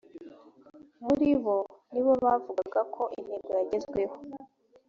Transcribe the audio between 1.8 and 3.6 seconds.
ni bo bavugaga ko intego